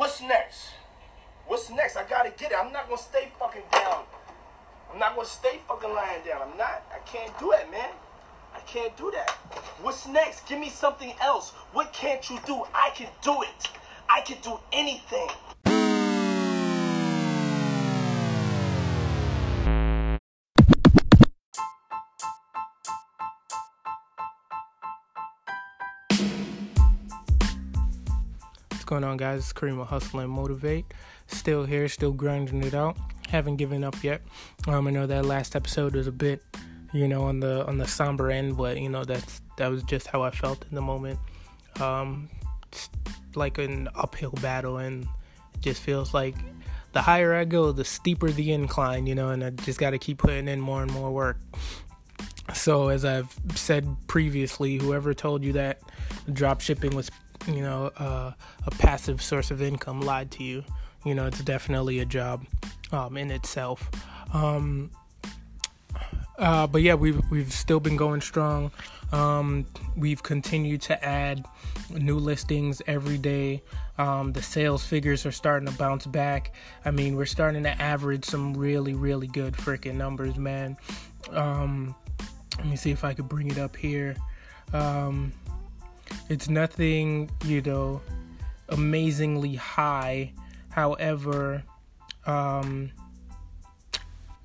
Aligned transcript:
What's 0.00 0.22
next? 0.22 0.70
What's 1.46 1.68
next? 1.68 1.94
I 1.94 2.04
gotta 2.04 2.30
get 2.30 2.52
it. 2.52 2.56
I'm 2.58 2.72
not 2.72 2.88
gonna 2.88 2.96
stay 2.96 3.30
fucking 3.38 3.64
down. 3.70 4.04
I'm 4.90 4.98
not 4.98 5.14
gonna 5.14 5.28
stay 5.28 5.60
fucking 5.68 5.92
lying 5.92 6.24
down. 6.24 6.40
I'm 6.40 6.56
not. 6.56 6.86
I 6.90 7.00
can't 7.04 7.38
do 7.38 7.52
it, 7.52 7.70
man. 7.70 7.90
I 8.54 8.60
can't 8.60 8.96
do 8.96 9.10
that. 9.10 9.28
What's 9.82 10.08
next? 10.08 10.48
Give 10.48 10.58
me 10.58 10.70
something 10.70 11.12
else. 11.20 11.50
What 11.74 11.92
can't 11.92 12.30
you 12.30 12.40
do? 12.46 12.64
I 12.72 12.92
can 12.94 13.08
do 13.20 13.42
it. 13.42 13.68
I 14.08 14.22
can 14.22 14.38
do 14.42 14.58
anything. 14.72 15.28
Going 28.90 29.04
on, 29.04 29.16
guys? 29.16 29.38
It's 29.38 29.52
Kareem 29.52 29.78
with 29.78 29.86
Hustle 29.86 30.18
and 30.18 30.32
Motivate. 30.32 30.84
Still 31.28 31.64
here, 31.64 31.88
still 31.88 32.10
grinding 32.10 32.64
it 32.64 32.74
out. 32.74 32.96
Haven't 33.28 33.54
given 33.54 33.84
up 33.84 34.02
yet. 34.02 34.20
Um, 34.66 34.88
I 34.88 34.90
know 34.90 35.06
that 35.06 35.24
last 35.24 35.54
episode 35.54 35.94
was 35.94 36.08
a 36.08 36.12
bit, 36.12 36.42
you 36.92 37.06
know, 37.06 37.22
on 37.22 37.38
the 37.38 37.64
on 37.68 37.78
the 37.78 37.86
somber 37.86 38.32
end, 38.32 38.56
but 38.56 38.80
you 38.80 38.88
know 38.88 39.04
that's 39.04 39.42
that 39.58 39.68
was 39.68 39.84
just 39.84 40.08
how 40.08 40.22
I 40.22 40.32
felt 40.32 40.64
in 40.68 40.74
the 40.74 40.82
moment. 40.82 41.20
Um, 41.78 42.28
it's 42.66 42.90
like 43.36 43.58
an 43.58 43.88
uphill 43.94 44.34
battle, 44.42 44.78
and 44.78 45.04
it 45.04 45.60
just 45.60 45.80
feels 45.80 46.12
like 46.12 46.34
the 46.90 47.00
higher 47.00 47.32
I 47.32 47.44
go, 47.44 47.70
the 47.70 47.84
steeper 47.84 48.32
the 48.32 48.50
incline, 48.50 49.06
you 49.06 49.14
know, 49.14 49.28
and 49.28 49.44
I 49.44 49.50
just 49.50 49.78
got 49.78 49.90
to 49.90 49.98
keep 49.98 50.18
putting 50.18 50.48
in 50.48 50.60
more 50.60 50.82
and 50.82 50.90
more 50.90 51.12
work. 51.12 51.38
So, 52.54 52.88
as 52.88 53.04
I've 53.04 53.32
said 53.54 53.86
previously, 54.08 54.78
whoever 54.78 55.14
told 55.14 55.44
you 55.44 55.52
that 55.52 55.78
drop 56.32 56.60
shipping 56.60 56.96
was, 56.96 57.08
you 57.46 57.62
know, 57.62 57.90
uh, 57.96 58.32
a 58.66 58.70
passive 58.72 59.22
source 59.22 59.50
of 59.50 59.62
income 59.62 60.00
lied 60.00 60.30
to 60.32 60.44
you. 60.44 60.64
You 61.04 61.14
know, 61.14 61.26
it's 61.26 61.40
definitely 61.42 62.00
a 62.00 62.04
job 62.04 62.44
um, 62.92 63.16
in 63.16 63.30
itself. 63.30 63.88
Um, 64.32 64.90
uh, 66.38 66.66
but 66.66 66.82
yeah, 66.82 66.94
we've 66.94 67.20
we've 67.30 67.52
still 67.52 67.80
been 67.80 67.96
going 67.96 68.20
strong. 68.20 68.70
Um, 69.12 69.66
we've 69.96 70.22
continued 70.22 70.82
to 70.82 71.04
add 71.04 71.44
new 71.90 72.18
listings 72.18 72.80
every 72.86 73.18
day. 73.18 73.62
Um, 73.98 74.32
the 74.32 74.42
sales 74.42 74.84
figures 74.84 75.26
are 75.26 75.32
starting 75.32 75.68
to 75.68 75.74
bounce 75.76 76.06
back. 76.06 76.54
I 76.84 76.90
mean, 76.90 77.16
we're 77.16 77.26
starting 77.26 77.64
to 77.64 77.82
average 77.82 78.24
some 78.24 78.54
really, 78.54 78.94
really 78.94 79.26
good 79.26 79.54
freaking 79.54 79.96
numbers, 79.96 80.36
man. 80.36 80.76
Um, 81.30 81.94
let 82.58 82.66
me 82.66 82.76
see 82.76 82.90
if 82.90 83.04
I 83.04 83.14
could 83.14 83.28
bring 83.28 83.50
it 83.50 83.58
up 83.58 83.76
here. 83.76 84.16
Um, 84.72 85.32
it's 86.28 86.48
nothing, 86.48 87.30
you 87.44 87.60
know, 87.62 88.00
amazingly 88.68 89.54
high. 89.54 90.32
However, 90.70 91.62
um, 92.26 92.92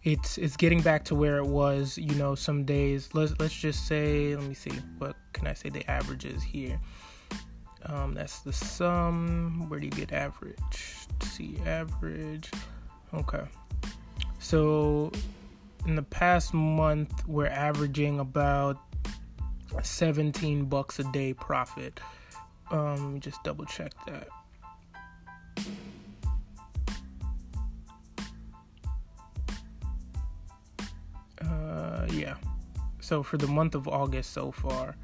it's 0.04 0.38
it's 0.38 0.56
getting 0.56 0.82
back 0.82 1.06
to 1.06 1.16
where 1.16 1.38
it 1.38 1.48
was. 1.48 1.98
You 1.98 2.16
know, 2.16 2.36
some 2.36 2.64
days. 2.64 3.10
Let's 3.14 3.34
let's 3.40 3.56
just 3.56 3.88
say. 3.88 4.36
Let 4.36 4.48
me 4.48 4.54
see. 4.54 4.72
What 4.98 5.16
can 5.34 5.48
I 5.48 5.54
say? 5.54 5.70
The 5.70 5.90
averages 5.90 6.44
here. 6.44 6.80
Um, 7.88 8.14
that's 8.16 8.40
the 8.40 8.54
sum. 8.54 9.70
Where 9.70 9.80
do 9.80 9.86
you 9.86 9.92
get 9.92 10.12
average? 10.12 10.96
see 11.24 11.58
average. 11.66 12.50
Okay. 13.14 13.44
So 14.40 15.12
in 15.86 15.96
the 15.96 16.04
past 16.04 16.54
month, 16.54 17.28
we're 17.28 17.48
averaging 17.48 18.20
about 18.20 18.78
17 19.84 20.66
bucks 20.66 21.00
a 21.00 21.04
day 21.12 21.34
profit. 21.34 22.00
Um, 22.72 22.96
let 22.96 23.14
me 23.14 23.20
just 23.20 23.44
double 23.44 23.66
check 23.66 23.92
that. 24.08 24.28
Uh, 31.42 32.08
yeah. 32.12 32.36
So 33.00 33.22
for 33.22 33.38
the 33.38 33.48
month 33.48 33.76
of 33.76 33.88
August 33.88 34.34
so 34.34 34.52
far, 34.52 34.96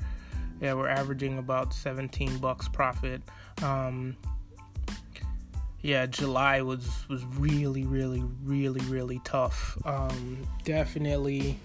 yeah, 0.59 0.73
we're 0.73 0.89
averaging 0.89 1.37
about 1.37 1.73
17 1.73 2.37
bucks 2.37 2.67
profit. 2.67 3.21
Um, 3.61 4.15
yeah, 5.81 6.05
July 6.05 6.61
was 6.61 6.87
was 7.09 7.25
really, 7.25 7.85
really, 7.85 8.23
really, 8.43 8.81
really 8.85 9.19
tough. 9.23 9.77
Um, 9.85 10.47
definitely, 10.63 11.57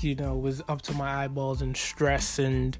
you 0.00 0.14
know, 0.14 0.36
was 0.36 0.62
up 0.68 0.82
to 0.82 0.94
my 0.94 1.24
eyeballs 1.24 1.62
in 1.62 1.74
stress 1.74 2.38
and 2.38 2.76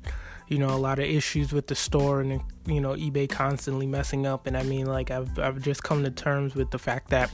you 0.49 0.59
know 0.59 0.71
a 0.71 0.77
lot 0.79 0.99
of 0.99 1.05
issues 1.05 1.53
with 1.53 1.67
the 1.67 1.75
store 1.75 2.21
and 2.21 2.41
you 2.67 2.81
know 2.81 2.95
eBay 2.95 3.29
constantly 3.29 3.87
messing 3.87 4.27
up. 4.27 4.47
And 4.47 4.57
I 4.57 4.63
mean, 4.63 4.87
like 4.87 5.11
I've 5.11 5.39
I've 5.39 5.61
just 5.61 5.83
come 5.83 6.05
to 6.05 6.11
terms 6.11 6.55
with 6.55 6.71
the 6.71 6.79
fact 6.79 7.11
that 7.11 7.33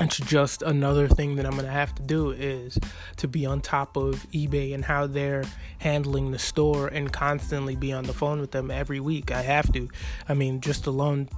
it's 0.00 0.18
just 0.18 0.62
another 0.62 1.08
thing 1.08 1.36
that 1.36 1.46
I'm 1.46 1.56
gonna 1.56 1.68
have 1.68 1.94
to 1.96 2.02
do 2.02 2.30
is 2.30 2.78
to 3.16 3.26
be 3.26 3.46
on 3.46 3.60
top 3.60 3.96
of 3.96 4.26
eBay 4.30 4.74
and 4.74 4.84
how 4.84 5.06
they're 5.06 5.44
handling 5.78 6.30
the 6.30 6.38
store 6.38 6.88
and 6.88 7.12
constantly 7.12 7.74
be 7.74 7.92
on 7.92 8.04
the 8.04 8.12
phone 8.12 8.40
with 8.40 8.52
them 8.52 8.70
every 8.70 9.00
week. 9.00 9.32
I 9.32 9.42
have 9.42 9.72
to. 9.72 9.88
I 10.28 10.34
mean, 10.34 10.60
just 10.60 10.86
alone, 10.86 11.28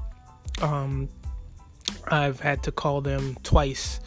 um, 0.61 1.09
I've 2.09 2.41
had 2.41 2.63
to 2.65 2.73
call 2.73 3.01
them 3.01 3.37
twice. 3.43 4.01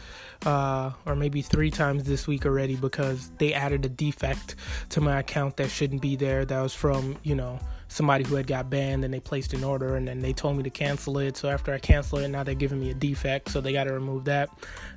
Uh, 0.45 0.91
or 1.05 1.15
maybe 1.15 1.41
three 1.41 1.71
times 1.71 2.03
this 2.03 2.27
week 2.27 2.45
already 2.45 2.75
because 2.75 3.29
they 3.37 3.53
added 3.53 3.85
a 3.85 3.89
defect 3.89 4.55
to 4.89 4.99
my 4.99 5.19
account 5.19 5.55
that 5.55 5.69
shouldn't 5.69 6.01
be 6.01 6.17
there. 6.17 6.43
That 6.43 6.61
was 6.61 6.73
from, 6.73 7.17
you 7.23 7.33
know, 7.33 7.59
somebody 7.87 8.25
who 8.25 8.35
had 8.35 8.47
got 8.47 8.69
banned 8.69 9.05
and 9.05 9.13
they 9.13 9.19
placed 9.19 9.53
an 9.53 9.63
order 9.63 9.95
and 9.95 10.07
then 10.07 10.19
they 10.19 10.33
told 10.33 10.57
me 10.57 10.63
to 10.63 10.69
cancel 10.69 11.17
it. 11.19 11.37
So 11.37 11.47
after 11.47 11.73
I 11.73 11.79
cancel 11.79 12.19
it, 12.19 12.27
now 12.27 12.43
they're 12.43 12.55
giving 12.55 12.79
me 12.79 12.89
a 12.89 12.93
defect, 12.93 13.49
so 13.49 13.61
they 13.61 13.71
got 13.71 13.85
to 13.85 13.93
remove 13.93 14.25
that. 14.25 14.49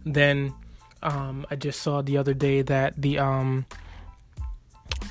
Then 0.04 0.52
um, 1.02 1.46
I 1.50 1.56
just 1.56 1.80
saw 1.80 2.02
the 2.02 2.16
other 2.16 2.34
day 2.34 2.62
that 2.62 3.00
the 3.00 3.18
um, 3.18 3.66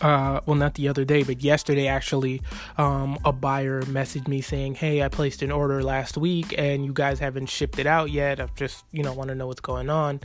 uh, 0.05 0.39
well, 0.45 0.55
not 0.55 0.75
the 0.75 0.87
other 0.87 1.03
day, 1.03 1.23
but 1.23 1.41
yesterday 1.41 1.87
actually, 1.87 2.39
um, 2.77 3.17
a 3.25 3.31
buyer 3.31 3.81
messaged 3.81 4.27
me 4.27 4.39
saying, 4.39 4.75
"Hey, 4.75 5.01
I 5.01 5.07
placed 5.09 5.41
an 5.41 5.51
order 5.51 5.81
last 5.81 6.15
week 6.15 6.53
and 6.59 6.85
you 6.85 6.93
guys 6.93 7.17
haven't 7.17 7.47
shipped 7.47 7.79
it 7.79 7.87
out 7.87 8.11
yet. 8.11 8.39
I 8.39 8.47
just, 8.55 8.85
you 8.91 9.01
know, 9.01 9.13
want 9.13 9.29
to 9.29 9.35
know 9.35 9.47
what's 9.47 9.61
going 9.61 9.89
on." 9.89 10.19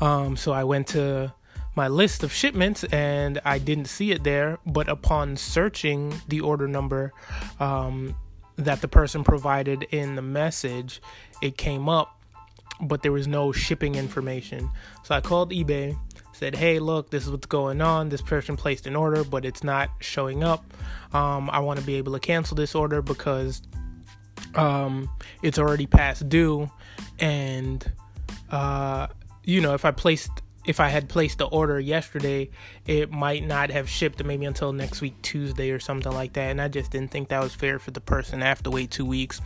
Um, 0.00 0.36
so 0.36 0.50
I 0.50 0.64
went 0.64 0.88
to 0.88 1.32
my 1.76 1.86
list 1.86 2.24
of 2.24 2.32
shipments 2.32 2.82
and 2.84 3.40
I 3.44 3.58
didn't 3.58 3.84
see 3.84 4.10
it 4.10 4.24
there. 4.24 4.58
But 4.66 4.88
upon 4.88 5.36
searching 5.36 6.20
the 6.26 6.40
order 6.40 6.66
number 6.66 7.12
um, 7.60 8.16
that 8.56 8.80
the 8.80 8.88
person 8.88 9.22
provided 9.22 9.84
in 9.92 10.16
the 10.16 10.22
message, 10.22 11.00
it 11.40 11.56
came 11.56 11.88
up, 11.88 12.20
but 12.80 13.02
there 13.02 13.12
was 13.12 13.28
no 13.28 13.52
shipping 13.52 13.94
information. 13.94 14.70
So 15.04 15.14
I 15.14 15.20
called 15.20 15.52
eBay, 15.52 15.96
said, 16.40 16.56
"Hey, 16.56 16.78
look, 16.78 17.10
this 17.10 17.24
is 17.24 17.30
what's 17.30 17.46
going 17.46 17.80
on. 17.82 18.08
This 18.08 18.22
person 18.22 18.56
placed 18.56 18.86
an 18.86 18.96
order, 18.96 19.22
but 19.22 19.44
it's 19.44 19.62
not 19.62 19.90
showing 20.00 20.42
up. 20.42 20.64
Um, 21.12 21.50
I 21.50 21.60
want 21.60 21.78
to 21.78 21.84
be 21.84 21.96
able 21.96 22.14
to 22.14 22.18
cancel 22.18 22.56
this 22.56 22.74
order 22.74 23.02
because 23.02 23.62
um, 24.54 25.08
it's 25.42 25.58
already 25.58 25.86
past 25.86 26.28
due, 26.28 26.70
and 27.18 27.92
uh, 28.50 29.06
you 29.44 29.60
know, 29.60 29.74
if 29.74 29.84
I 29.84 29.92
placed." 29.92 30.30
if 30.66 30.78
I 30.78 30.88
had 30.88 31.08
placed 31.08 31.38
the 31.38 31.46
order 31.46 31.80
yesterday, 31.80 32.50
it 32.86 33.10
might 33.10 33.46
not 33.46 33.70
have 33.70 33.88
shipped 33.88 34.22
maybe 34.22 34.44
until 34.44 34.74
next 34.74 35.00
week 35.00 35.14
Tuesday 35.22 35.70
or 35.70 35.80
something 35.80 36.12
like 36.12 36.34
that. 36.34 36.50
And 36.50 36.60
I 36.60 36.68
just 36.68 36.90
didn't 36.90 37.10
think 37.10 37.28
that 37.28 37.42
was 37.42 37.54
fair 37.54 37.78
for 37.78 37.92
the 37.92 38.00
person. 38.00 38.42
I 38.42 38.46
have 38.46 38.62
to 38.64 38.70
wait 38.70 38.90
two 38.90 39.06
weeks. 39.06 39.40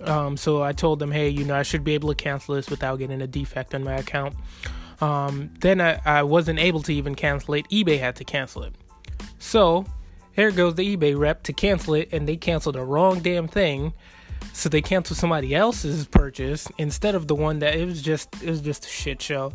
Um, 0.00 0.38
so 0.38 0.62
I 0.62 0.72
told 0.72 1.00
them, 1.00 1.12
hey, 1.12 1.28
you 1.28 1.44
know, 1.44 1.54
I 1.54 1.64
should 1.64 1.84
be 1.84 1.92
able 1.92 2.08
to 2.08 2.14
cancel 2.14 2.54
this 2.54 2.70
without 2.70 2.96
getting 2.96 3.20
a 3.20 3.26
defect 3.26 3.74
on 3.74 3.84
my 3.84 3.96
account. 3.96 4.34
Um, 5.00 5.50
then 5.60 5.80
I, 5.80 6.00
I 6.04 6.22
wasn't 6.22 6.58
able 6.58 6.82
to 6.82 6.94
even 6.94 7.14
cancel 7.14 7.54
it. 7.54 7.68
eBay 7.70 7.98
had 7.98 8.16
to 8.16 8.24
cancel 8.24 8.62
it. 8.62 8.74
So 9.38 9.86
here 10.32 10.50
goes 10.50 10.74
the 10.74 10.96
eBay 10.96 11.18
rep 11.18 11.42
to 11.44 11.52
cancel 11.52 11.94
it, 11.94 12.08
and 12.12 12.28
they 12.28 12.36
canceled 12.36 12.76
the 12.76 12.84
wrong 12.84 13.20
damn 13.20 13.48
thing. 13.48 13.92
So 14.52 14.68
they 14.68 14.82
canceled 14.82 15.18
somebody 15.18 15.54
else's 15.54 16.06
purchase 16.06 16.68
instead 16.78 17.14
of 17.14 17.26
the 17.28 17.34
one 17.34 17.60
that 17.60 17.74
it 17.74 17.86
was 17.86 18.02
just 18.02 18.28
it 18.42 18.50
was 18.50 18.60
just 18.60 18.84
a 18.84 18.88
shit 18.88 19.20
show 19.20 19.52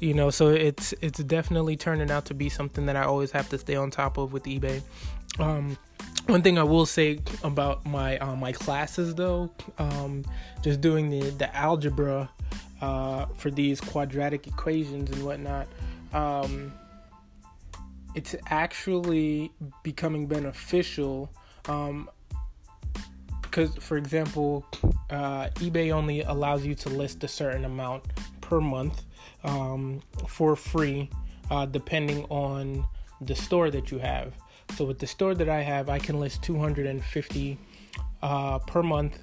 you 0.00 0.14
know 0.14 0.30
so 0.30 0.48
it's 0.48 0.94
it's 1.00 1.18
definitely 1.24 1.76
turning 1.76 2.10
out 2.10 2.24
to 2.24 2.34
be 2.34 2.48
something 2.48 2.86
that 2.86 2.96
i 2.96 3.02
always 3.02 3.30
have 3.30 3.48
to 3.48 3.58
stay 3.58 3.74
on 3.74 3.90
top 3.90 4.16
of 4.16 4.32
with 4.32 4.44
ebay 4.44 4.80
um, 5.38 5.76
one 6.26 6.42
thing 6.42 6.58
i 6.58 6.62
will 6.62 6.86
say 6.86 7.18
about 7.42 7.84
my 7.86 8.18
uh, 8.18 8.36
my 8.36 8.52
classes 8.52 9.14
though 9.14 9.50
um, 9.78 10.24
just 10.62 10.80
doing 10.80 11.10
the 11.10 11.30
the 11.30 11.54
algebra 11.56 12.28
uh, 12.80 13.26
for 13.36 13.50
these 13.50 13.80
quadratic 13.80 14.46
equations 14.46 15.10
and 15.10 15.24
whatnot 15.24 15.66
um, 16.12 16.72
it's 18.14 18.34
actually 18.48 19.52
becoming 19.82 20.26
beneficial 20.26 21.30
um, 21.66 22.08
because 23.42 23.74
for 23.76 23.96
example 23.96 24.64
uh, 25.10 25.48
ebay 25.56 25.90
only 25.90 26.22
allows 26.22 26.64
you 26.64 26.74
to 26.74 26.88
list 26.88 27.22
a 27.24 27.28
certain 27.28 27.64
amount 27.64 28.04
per 28.40 28.60
month 28.60 29.02
um, 29.44 30.00
for 30.26 30.56
free, 30.56 31.10
uh, 31.50 31.66
depending 31.66 32.24
on 32.24 32.84
the 33.20 33.34
store 33.34 33.70
that 33.70 33.90
you 33.90 33.98
have. 33.98 34.32
So 34.76 34.84
with 34.84 34.98
the 34.98 35.06
store 35.06 35.34
that 35.34 35.48
I 35.48 35.60
have, 35.60 35.88
I 35.88 35.98
can 35.98 36.20
list 36.20 36.42
250 36.42 37.58
uh, 38.22 38.58
per 38.60 38.82
month, 38.82 39.18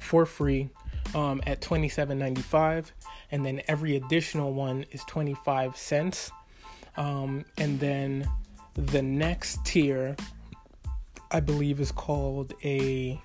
for 0.00 0.26
free 0.26 0.68
um, 1.14 1.42
at 1.46 1.60
twenty 1.60 1.88
seven 1.88 2.18
ninety 2.18 2.42
five, 2.42 2.92
and 3.30 3.44
then 3.44 3.62
every 3.68 3.96
additional 3.96 4.52
one 4.52 4.84
is 4.90 5.02
twenty 5.04 5.34
five 5.34 5.76
cents. 5.76 6.30
Um, 6.96 7.44
and 7.58 7.80
then 7.80 8.28
the 8.74 9.02
next 9.02 9.64
tier, 9.64 10.16
I 11.30 11.40
believe, 11.40 11.80
is 11.80 11.92
called 11.92 12.52
a 12.64 13.20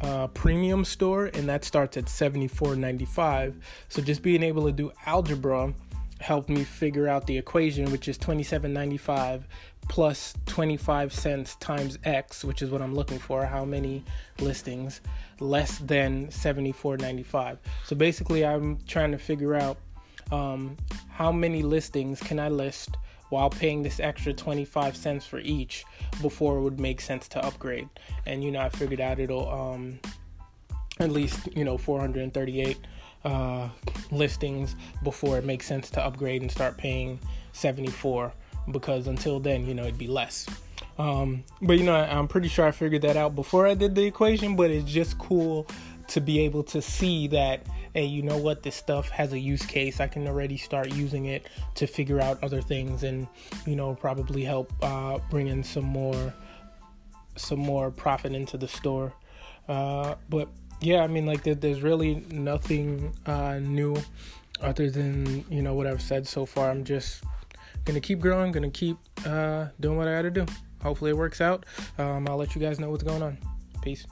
uh, 0.00 0.26
premium 0.28 0.84
store, 0.84 1.26
and 1.26 1.48
that 1.48 1.64
starts 1.64 1.96
at 1.96 2.08
seventy 2.08 2.48
four 2.48 2.76
ninety 2.76 3.06
five. 3.06 3.56
So 3.88 4.02
just 4.02 4.22
being 4.22 4.42
able 4.42 4.66
to 4.66 4.72
do 4.72 4.92
algebra 5.06 5.72
helped 6.20 6.48
me 6.48 6.64
figure 6.64 7.08
out 7.08 7.26
the 7.26 7.36
equation, 7.38 7.90
which 7.90 8.08
is 8.08 8.18
twenty 8.18 8.42
seven 8.42 8.72
ninety 8.72 8.96
five 8.96 9.46
plus 9.88 10.34
25 10.46 11.12
cents 11.12 11.56
times 11.56 11.98
X, 12.04 12.44
which 12.44 12.62
is 12.62 12.70
what 12.70 12.82
I'm 12.82 12.94
looking 12.94 13.18
for, 13.18 13.44
how 13.44 13.64
many 13.64 14.04
listings, 14.40 15.00
less 15.40 15.78
than 15.78 16.28
74.95. 16.28 17.58
So 17.84 17.96
basically, 17.96 18.44
I'm 18.44 18.78
trying 18.86 19.12
to 19.12 19.18
figure 19.18 19.54
out 19.54 19.78
um, 20.32 20.76
how 21.08 21.30
many 21.30 21.62
listings 21.62 22.20
can 22.20 22.40
I 22.40 22.48
list 22.48 22.96
while 23.28 23.50
paying 23.50 23.82
this 23.82 24.00
extra 24.00 24.32
25 24.32 24.96
cents 24.96 25.26
for 25.26 25.38
each 25.38 25.84
before 26.22 26.58
it 26.58 26.62
would 26.62 26.80
make 26.80 27.00
sense 27.00 27.28
to 27.28 27.44
upgrade. 27.44 27.88
And 28.24 28.42
you 28.42 28.50
know, 28.50 28.60
I 28.60 28.68
figured 28.68 29.00
out 29.00 29.18
it'll 29.18 29.48
um, 29.48 30.00
at 30.98 31.10
least 31.10 31.48
you 31.54 31.64
know 31.64 31.76
438 31.76 32.78
uh, 33.26 33.68
listings 34.10 34.76
before 35.02 35.36
it 35.36 35.44
makes 35.44 35.66
sense 35.66 35.90
to 35.90 36.04
upgrade 36.04 36.42
and 36.42 36.50
start 36.50 36.76
paying 36.76 37.18
74 37.52 38.32
because 38.70 39.06
until 39.08 39.40
then, 39.40 39.66
you 39.66 39.74
know, 39.74 39.82
it'd 39.82 39.98
be 39.98 40.06
less. 40.06 40.46
Um, 40.98 41.44
but 41.60 41.78
you 41.78 41.84
know, 41.84 41.94
I, 41.94 42.16
I'm 42.16 42.28
pretty 42.28 42.48
sure 42.48 42.66
I 42.66 42.70
figured 42.70 43.02
that 43.02 43.16
out 43.16 43.34
before 43.34 43.66
I 43.66 43.74
did 43.74 43.94
the 43.94 44.04
equation. 44.04 44.56
But 44.56 44.70
it's 44.70 44.90
just 44.90 45.18
cool 45.18 45.66
to 46.08 46.20
be 46.20 46.40
able 46.40 46.62
to 46.62 46.80
see 46.80 47.26
that 47.28 47.66
hey, 47.92 48.04
you 48.04 48.20
know 48.20 48.36
what, 48.36 48.62
this 48.62 48.76
stuff 48.76 49.08
has 49.08 49.32
a 49.32 49.38
use 49.38 49.64
case. 49.64 50.00
I 50.00 50.06
can 50.06 50.28
already 50.28 50.58
start 50.58 50.92
using 50.92 51.24
it 51.24 51.48
to 51.76 51.86
figure 51.86 52.20
out 52.20 52.38
other 52.44 52.60
things, 52.60 53.02
and 53.02 53.26
you 53.66 53.74
know, 53.74 53.94
probably 53.94 54.44
help 54.44 54.70
uh, 54.82 55.18
bring 55.30 55.46
in 55.46 55.64
some 55.64 55.84
more, 55.84 56.34
some 57.36 57.58
more 57.58 57.90
profit 57.90 58.34
into 58.34 58.58
the 58.58 58.68
store. 58.68 59.14
Uh, 59.66 60.14
but 60.28 60.48
yeah, 60.80 61.02
I 61.02 61.06
mean, 61.06 61.26
like 61.26 61.42
there, 61.42 61.54
there's 61.54 61.82
really 61.82 62.24
nothing 62.30 63.14
uh, 63.26 63.58
new 63.60 63.96
other 64.60 64.90
than 64.90 65.44
you 65.50 65.62
know 65.62 65.74
what 65.74 65.86
I've 65.86 66.02
said 66.02 66.26
so 66.26 66.46
far. 66.46 66.70
I'm 66.70 66.84
just 66.84 67.24
gonna 67.84 68.00
keep 68.00 68.20
growing, 68.20 68.52
gonna 68.52 68.70
keep 68.70 68.96
uh, 69.24 69.66
doing 69.80 69.96
what 69.96 70.08
I 70.08 70.14
gotta 70.14 70.30
do. 70.30 70.46
Hopefully 70.82 71.10
it 71.10 71.16
works 71.16 71.40
out. 71.40 71.64
Um, 71.98 72.28
I'll 72.28 72.36
let 72.36 72.54
you 72.54 72.60
guys 72.60 72.78
know 72.78 72.90
what's 72.90 73.04
going 73.04 73.22
on. 73.22 73.38
Peace. 73.82 74.06